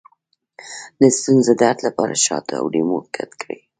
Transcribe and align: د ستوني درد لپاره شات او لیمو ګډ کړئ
د 0.99 1.01
ستوني 1.17 1.53
درد 1.61 1.79
لپاره 1.87 2.13
شات 2.25 2.47
او 2.59 2.65
لیمو 2.73 2.97
ګډ 3.15 3.31
کړئ 3.41 3.59